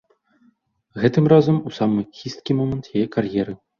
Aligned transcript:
Гэтым 1.03 1.29
разам 1.33 1.57
у 1.67 1.73
самы 1.81 2.01
хісткі 2.21 2.51
момант 2.63 2.85
яе 2.99 3.05
кар'еры. 3.19 3.53